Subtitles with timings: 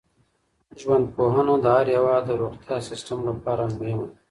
[0.79, 4.15] ژوندپوهنه د هر هېواد د روغتیايي سیسټم لپاره مهمه ده.